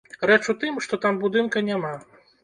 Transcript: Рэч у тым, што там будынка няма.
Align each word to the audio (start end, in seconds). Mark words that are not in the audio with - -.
Рэч 0.29 0.47
у 0.53 0.53
тым, 0.61 0.79
што 0.85 0.97
там 1.03 1.19
будынка 1.25 1.63
няма. 1.67 1.93